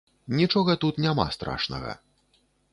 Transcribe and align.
Нічога 0.39 0.75
тут 0.85 0.95
няма 1.07 1.27
страшнага. 1.37 1.91